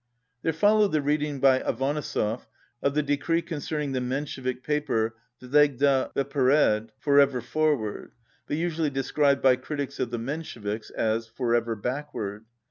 There 0.41 0.51
followed 0.51 0.93
the 0.93 1.01
reading 1.03 1.39
by 1.39 1.59
Avanesov 1.59 2.47
of 2.81 2.95
the 2.95 3.03
decree 3.03 3.43
concerning 3.43 3.91
the 3.91 3.99
Menshevik 4.01 4.63
paper 4.63 5.15
Vsegda 5.39 6.11
Vpered 6.15 6.89
("Forever 6.97 7.39
Forward," 7.39 8.11
but 8.47 8.57
usually 8.57 8.89
de 8.89 9.03
scribed 9.03 9.43
by 9.43 9.57
critics 9.57 9.99
of 9.99 10.09
the 10.09 10.17
Mensheviks 10.17 10.89
as 10.89 11.27
"Forever 11.27 11.75
Backward"). 11.75 12.45